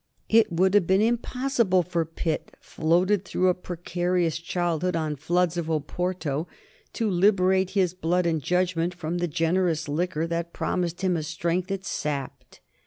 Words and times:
It 0.29 0.51
would 0.51 0.73
have 0.73 0.87
been 0.87 1.03
impossible 1.03 1.83
for 1.83 2.05
Pitt, 2.05 2.55
floated 2.59 3.23
through 3.23 3.49
a 3.49 3.53
precarious 3.53 4.39
childhood 4.39 4.95
on 4.95 5.15
floods 5.15 5.57
of 5.57 5.69
Oporto, 5.69 6.47
to 6.93 7.07
liberate 7.07 7.69
his 7.77 7.93
blood 7.93 8.25
and 8.25 8.41
judgment 8.41 8.95
from 8.95 9.19
the 9.19 9.27
generous 9.27 9.87
liquor 9.87 10.25
that 10.25 10.53
promised 10.53 11.01
him 11.03 11.15
a 11.15 11.21
strength 11.21 11.69
it 11.69 11.85
sapped. 11.85 12.61